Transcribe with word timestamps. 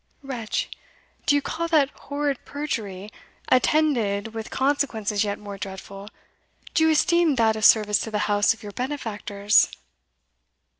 "Wretch! 0.23 0.67
do 1.27 1.35
you 1.35 1.43
call 1.43 1.67
that 1.67 1.91
horrid 1.91 2.43
perjury, 2.43 3.11
attended 3.49 4.33
with 4.33 4.49
consequences 4.49 5.23
yet 5.23 5.37
more 5.37 5.59
dreadful 5.59 6.09
do 6.73 6.85
you 6.85 6.89
esteem 6.89 7.35
that 7.35 7.55
a 7.55 7.61
service 7.61 7.99
to 7.99 8.09
the 8.09 8.17
house 8.25 8.51
of 8.51 8.63
your 8.63 8.71
benefactors?" 8.71 9.69